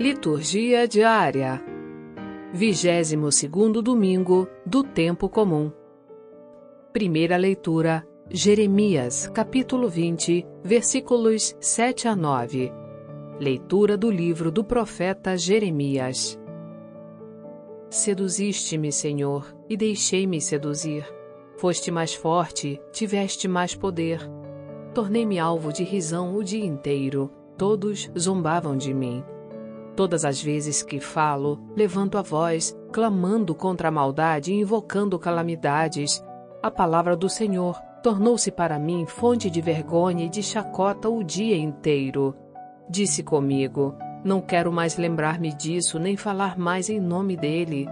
Liturgia 0.00 0.88
diária. 0.88 1.62
22 2.54 3.82
domingo 3.82 4.48
do 4.64 4.82
tempo 4.82 5.28
comum. 5.28 5.70
Primeira 6.94 7.36
leitura: 7.36 8.02
Jeremias, 8.30 9.28
capítulo 9.28 9.90
20, 9.90 10.46
versículos 10.64 11.54
7 11.60 12.08
a 12.08 12.16
9. 12.16 12.72
Leitura 13.38 13.94
do 13.98 14.10
livro 14.10 14.50
do 14.50 14.64
profeta 14.64 15.36
Jeremias. 15.36 16.40
Seduziste-me, 17.90 18.90
Senhor, 18.90 19.54
e 19.68 19.76
deixei-me 19.76 20.40
seduzir. 20.40 21.06
Foste 21.58 21.90
mais 21.90 22.14
forte, 22.14 22.80
tiveste 22.92 23.46
mais 23.46 23.74
poder. 23.74 24.20
Tornei-me 24.94 25.38
alvo 25.38 25.70
de 25.70 25.84
risão 25.84 26.34
o 26.34 26.42
dia 26.42 26.64
inteiro. 26.64 27.30
Todos 27.58 28.10
zombavam 28.18 28.74
de 28.74 28.94
mim. 28.94 29.22
Todas 29.94 30.24
as 30.24 30.40
vezes 30.42 30.82
que 30.82 30.98
falo, 31.00 31.60
levanto 31.76 32.16
a 32.16 32.22
voz, 32.22 32.76
clamando 32.92 33.54
contra 33.54 33.88
a 33.88 33.90
maldade 33.90 34.52
e 34.52 34.60
invocando 34.60 35.18
calamidades. 35.18 36.24
A 36.62 36.70
palavra 36.70 37.14
do 37.14 37.28
Senhor 37.28 37.78
tornou-se 38.02 38.50
para 38.50 38.78
mim 38.78 39.04
fonte 39.06 39.50
de 39.50 39.60
vergonha 39.60 40.24
e 40.24 40.28
de 40.28 40.42
chacota 40.42 41.08
o 41.08 41.22
dia 41.22 41.56
inteiro. 41.56 42.34
Disse 42.88 43.22
comigo: 43.22 43.94
Não 44.24 44.40
quero 44.40 44.72
mais 44.72 44.96
lembrar-me 44.96 45.52
disso, 45.52 45.98
nem 45.98 46.16
falar 46.16 46.58
mais 46.58 46.88
em 46.88 46.98
nome 46.98 47.36
dele. 47.36 47.86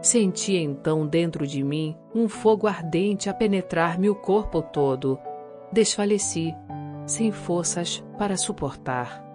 Senti 0.00 0.56
então 0.56 1.06
dentro 1.06 1.46
de 1.46 1.62
mim 1.62 1.96
um 2.14 2.28
fogo 2.28 2.66
ardente 2.66 3.28
a 3.28 3.34
penetrar-me 3.34 4.08
o 4.08 4.14
corpo 4.14 4.62
todo. 4.62 5.18
Desfaleci, 5.72 6.54
sem 7.06 7.30
forças 7.30 8.02
para 8.16 8.36
suportar. 8.36 9.29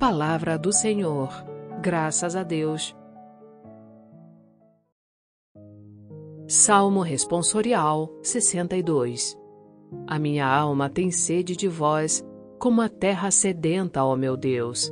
Palavra 0.00 0.58
do 0.58 0.72
Senhor. 0.72 1.28
Graças 1.82 2.34
a 2.34 2.42
Deus. 2.42 2.96
Salmo 6.48 7.02
Responsorial 7.02 8.10
62 8.22 9.38
A 10.06 10.18
minha 10.18 10.46
alma 10.46 10.88
tem 10.88 11.10
sede 11.10 11.54
de 11.54 11.68
vós, 11.68 12.24
como 12.58 12.80
a 12.80 12.88
terra 12.88 13.30
sedenta, 13.30 14.02
ó 14.02 14.16
meu 14.16 14.38
Deus. 14.38 14.90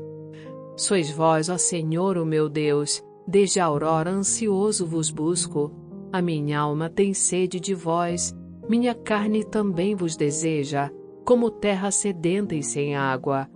Sois 0.76 1.10
vós, 1.10 1.48
ó 1.48 1.56
Senhor, 1.56 2.18
o 2.18 2.26
meu 2.26 2.46
Deus, 2.46 3.02
desde 3.26 3.60
a 3.60 3.64
aurora 3.64 4.10
ansioso 4.10 4.86
vos 4.86 5.10
busco. 5.10 5.72
A 6.12 6.20
minha 6.20 6.60
alma 6.60 6.90
tem 6.90 7.14
sede 7.14 7.58
de 7.58 7.74
vós, 7.74 8.36
minha 8.68 8.94
carne 8.94 9.42
também 9.42 9.96
vos 9.96 10.16
deseja, 10.16 10.90
como 11.24 11.50
terra 11.50 11.90
sedenta 11.90 12.54
e 12.54 12.62
sem 12.62 12.94
água 12.94 13.48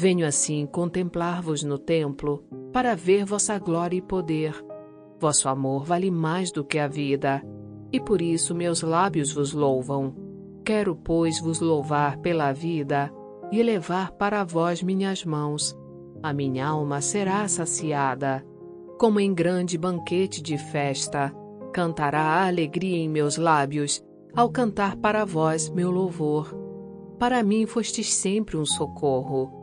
Venho 0.00 0.24
assim 0.24 0.64
contemplar-vos 0.64 1.64
no 1.64 1.76
templo, 1.76 2.44
para 2.72 2.94
ver 2.94 3.24
vossa 3.24 3.58
glória 3.58 3.96
e 3.96 4.00
poder. 4.00 4.54
Vosso 5.18 5.48
amor 5.48 5.84
vale 5.84 6.08
mais 6.08 6.52
do 6.52 6.64
que 6.64 6.78
a 6.78 6.86
vida, 6.86 7.42
e 7.92 7.98
por 7.98 8.22
isso 8.22 8.54
meus 8.54 8.80
lábios 8.80 9.32
vos 9.32 9.52
louvam. 9.52 10.14
Quero, 10.64 10.94
pois, 10.94 11.40
vos 11.40 11.58
louvar 11.58 12.16
pela 12.18 12.52
vida 12.52 13.12
e 13.50 13.58
elevar 13.58 14.12
para 14.12 14.44
vós 14.44 14.84
minhas 14.84 15.24
mãos. 15.24 15.76
A 16.22 16.32
minha 16.32 16.68
alma 16.68 17.00
será 17.00 17.48
saciada, 17.48 18.46
como 19.00 19.18
em 19.18 19.34
grande 19.34 19.76
banquete 19.76 20.40
de 20.40 20.56
festa. 20.58 21.34
Cantará 21.72 22.22
a 22.22 22.46
alegria 22.46 22.98
em 22.98 23.08
meus 23.08 23.36
lábios, 23.36 24.00
ao 24.32 24.48
cantar 24.48 24.94
para 24.94 25.24
vós 25.24 25.68
meu 25.68 25.90
louvor. 25.90 26.54
Para 27.18 27.42
mim 27.42 27.66
fostes 27.66 28.14
sempre 28.14 28.56
um 28.56 28.64
socorro 28.64 29.57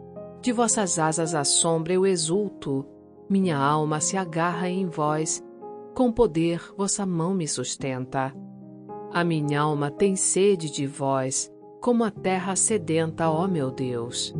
de 0.46 0.52
vossas 0.52 1.00
asas 1.00 1.34
à 1.34 1.44
sombra 1.44 1.92
eu 1.92 2.06
exulto, 2.06 2.86
minha 3.28 3.58
alma 3.58 4.00
se 4.00 4.16
agarra 4.16 4.70
em 4.70 4.86
vós, 4.86 5.44
com 5.96 6.12
poder 6.12 6.62
vossa 6.78 7.04
mão 7.04 7.34
me 7.34 7.48
sustenta. 7.48 8.32
A 9.12 9.24
minha 9.24 9.62
alma 9.62 9.90
tem 9.90 10.16
sede 10.16 10.70
de 10.70 10.86
vós, 10.86 11.52
como 11.82 12.04
a 12.04 12.12
terra 12.12 12.56
sedenta, 12.56 13.28
ó 13.28 13.48
meu 13.48 13.72
Deus. 13.72 14.36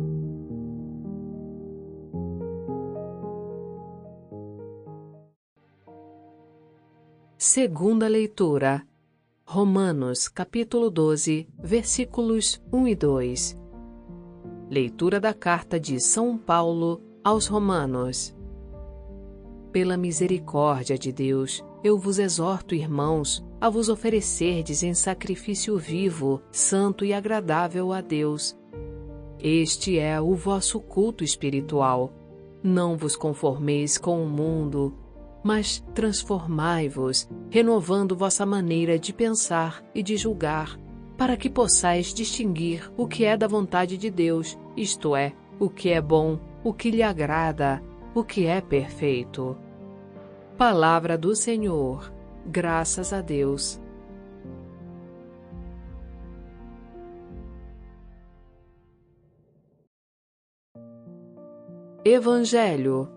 Segunda 7.36 8.06
leitura. 8.06 8.86
Romanos, 9.44 10.28
capítulo 10.28 10.88
12, 10.88 11.48
versículos 11.58 12.62
1 12.72 12.86
e 12.86 12.94
2. 12.94 13.65
Leitura 14.68 15.20
da 15.20 15.32
carta 15.32 15.78
de 15.78 16.00
São 16.00 16.36
Paulo 16.36 17.00
aos 17.22 17.46
Romanos. 17.46 18.34
Pela 19.70 19.96
misericórdia 19.96 20.98
de 20.98 21.12
Deus, 21.12 21.64
eu 21.84 21.96
vos 21.96 22.18
exorto, 22.18 22.74
irmãos, 22.74 23.46
a 23.60 23.70
vos 23.70 23.88
oferecerdes 23.88 24.82
em 24.82 24.92
sacrifício 24.92 25.78
vivo, 25.78 26.42
santo 26.50 27.04
e 27.04 27.12
agradável 27.12 27.92
a 27.92 28.00
Deus. 28.00 28.58
Este 29.38 30.00
é 30.00 30.20
o 30.20 30.34
vosso 30.34 30.80
culto 30.80 31.22
espiritual. 31.22 32.12
Não 32.60 32.96
vos 32.96 33.14
conformeis 33.14 33.96
com 33.96 34.20
o 34.20 34.28
mundo, 34.28 34.98
mas 35.44 35.78
transformai-vos, 35.94 37.28
renovando 37.50 38.16
vossa 38.16 38.44
maneira 38.44 38.98
de 38.98 39.12
pensar 39.12 39.84
e 39.94 40.02
de 40.02 40.16
julgar 40.16 40.76
para 41.16 41.36
que 41.36 41.48
possais 41.48 42.12
distinguir 42.12 42.90
o 42.96 43.06
que 43.06 43.24
é 43.24 43.36
da 43.36 43.46
vontade 43.46 43.96
de 43.96 44.10
Deus, 44.10 44.58
isto 44.76 45.16
é, 45.16 45.32
o 45.58 45.70
que 45.70 45.90
é 45.90 46.00
bom, 46.00 46.38
o 46.62 46.72
que 46.72 46.90
lhe 46.90 47.02
agrada, 47.02 47.82
o 48.14 48.22
que 48.22 48.46
é 48.46 48.60
perfeito. 48.60 49.56
Palavra 50.58 51.16
do 51.16 51.34
Senhor, 51.34 52.12
graças 52.46 53.12
a 53.12 53.20
Deus. 53.20 53.80
Evangelho, 62.04 63.10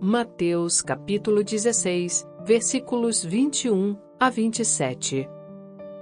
Mateus 0.00 0.82
capítulo 0.82 1.42
16, 1.42 2.26
versículos 2.44 3.24
21 3.24 3.96
a 4.20 4.28
27. 4.28 5.33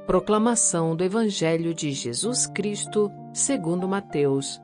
Proclamação 0.07 0.97
do 0.97 1.05
Evangelho 1.05 1.73
de 1.73 1.93
Jesus 1.93 2.49
Cristo, 2.49 3.09
segundo 3.33 3.87
Mateus. 3.87 4.61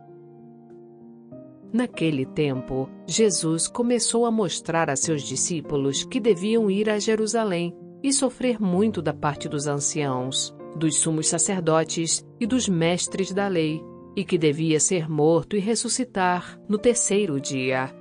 Naquele 1.72 2.26
tempo, 2.26 2.90
Jesus 3.06 3.68
começou 3.68 4.26
a 4.26 4.32
mostrar 4.32 4.90
a 4.90 4.96
seus 4.96 5.22
discípulos 5.22 6.02
que 6.02 6.18
deviam 6.18 6.68
ir 6.68 6.90
a 6.90 6.98
Jerusalém 6.98 7.72
e 8.02 8.12
sofrer 8.12 8.60
muito 8.60 9.00
da 9.00 9.14
parte 9.14 9.48
dos 9.48 9.68
anciãos, 9.68 10.52
dos 10.74 10.98
sumos 10.98 11.28
sacerdotes 11.28 12.26
e 12.40 12.46
dos 12.46 12.68
mestres 12.68 13.32
da 13.32 13.46
lei, 13.46 13.80
e 14.16 14.24
que 14.24 14.36
devia 14.36 14.80
ser 14.80 15.08
morto 15.08 15.54
e 15.54 15.60
ressuscitar 15.60 16.60
no 16.68 16.78
terceiro 16.78 17.40
dia. 17.40 17.94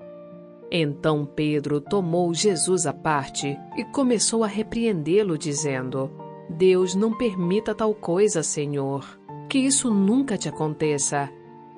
Então 0.71 1.23
Pedro 1.23 1.79
tomou 1.79 2.33
Jesus 2.33 2.87
à 2.87 2.93
parte 2.93 3.55
e 3.77 3.85
começou 3.85 4.43
a 4.43 4.47
repreendê-lo, 4.47 5.37
dizendo: 5.37 6.25
Deus 6.49 6.95
não 6.95 7.13
permita 7.13 7.75
tal 7.75 7.93
coisa, 7.93 8.41
Senhor. 8.41 9.19
Que 9.49 9.59
isso 9.59 9.93
nunca 9.93 10.37
te 10.37 10.47
aconteça. 10.47 11.29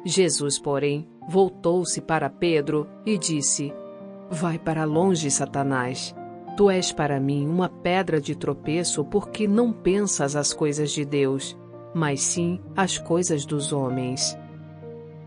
Jesus, 0.05 0.59
porém, 0.59 1.07
voltou-se 1.27 2.01
para 2.01 2.29
Pedro 2.29 2.87
e 3.05 3.17
disse: 3.17 3.73
Vai 4.29 4.57
para 4.59 4.85
longe, 4.85 5.29
Satanás. 5.31 6.15
Tu 6.55 6.69
és 6.69 6.91
para 6.91 7.19
mim 7.19 7.47
uma 7.47 7.69
pedra 7.69 8.19
de 8.19 8.35
tropeço 8.35 9.03
porque 9.05 9.47
não 9.47 9.71
pensas 9.71 10.35
as 10.35 10.53
coisas 10.53 10.91
de 10.91 11.05
Deus, 11.05 11.57
mas 11.93 12.21
sim 12.21 12.59
as 12.75 12.97
coisas 12.97 13.45
dos 13.45 13.71
homens. 13.71 14.37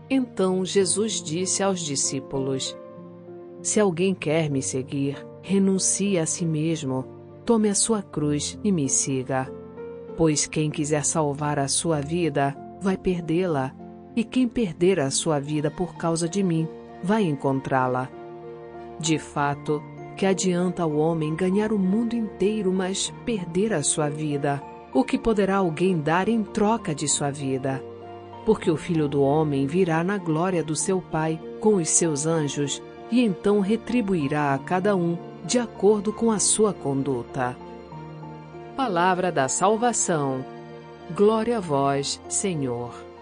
Então 0.09 0.63
Jesus 0.63 1.21
disse 1.21 1.63
aos 1.63 1.79
discípulos: 1.79 2.77
Se 3.61 3.79
alguém 3.79 4.13
quer 4.13 4.49
me 4.49 4.61
seguir, 4.61 5.25
renuncie 5.41 6.19
a 6.19 6.25
si 6.25 6.45
mesmo 6.45 7.05
tome 7.45 7.69
a 7.69 7.75
sua 7.75 8.01
cruz 8.01 8.57
e 8.63 8.71
me 8.71 8.87
siga. 8.87 9.51
Pois 10.15 10.45
quem 10.45 10.69
quiser 10.69 11.03
salvar 11.03 11.59
a 11.59 11.67
sua 11.67 11.99
vida, 11.99 12.55
vai 12.81 12.97
perdê-la, 12.97 13.73
e 14.15 14.23
quem 14.23 14.47
perder 14.47 14.99
a 14.99 15.09
sua 15.09 15.39
vida 15.39 15.71
por 15.71 15.95
causa 15.95 16.29
de 16.29 16.43
mim, 16.43 16.67
vai 17.03 17.23
encontrá-la. 17.23 18.09
De 18.99 19.17
fato, 19.17 19.81
que 20.15 20.25
adianta 20.25 20.85
o 20.85 20.97
homem 20.97 21.35
ganhar 21.35 21.73
o 21.73 21.79
mundo 21.79 22.15
inteiro, 22.15 22.71
mas 22.71 23.11
perder 23.25 23.73
a 23.73 23.81
sua 23.81 24.09
vida? 24.09 24.61
O 24.93 25.03
que 25.03 25.17
poderá 25.17 25.57
alguém 25.57 25.99
dar 25.99 26.29
em 26.29 26.43
troca 26.43 26.93
de 26.93 27.07
sua 27.07 27.31
vida? 27.31 27.83
Porque 28.45 28.69
o 28.69 28.77
filho 28.77 29.07
do 29.07 29.21
homem 29.21 29.65
virá 29.65 30.03
na 30.03 30.17
glória 30.17 30.63
do 30.63 30.75
seu 30.75 31.01
Pai 31.01 31.41
com 31.59 31.75
os 31.75 31.89
seus 31.89 32.27
anjos, 32.27 32.81
e 33.11 33.21
então 33.21 33.59
retribuirá 33.59 34.53
a 34.53 34.59
cada 34.59 34.95
um 34.95 35.17
de 35.45 35.59
acordo 35.59 36.13
com 36.13 36.31
a 36.31 36.39
sua 36.39 36.73
conduta. 36.73 37.55
Palavra 38.75 39.31
da 39.31 39.47
salvação. 39.47 40.45
Glória 41.15 41.57
a 41.57 41.59
vós, 41.59 42.21
Senhor. 42.29 43.12